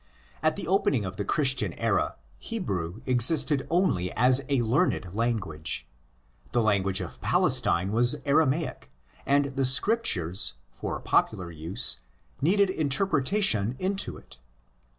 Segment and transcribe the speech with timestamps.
[0.41, 5.87] At the opening of the Christian era Hebrew existed only as a learned language.
[6.53, 8.89] The language of Palestine was Aramaic;
[9.27, 11.99] and the Scriptures, for popular use,
[12.41, 14.39] needed interpretation into it.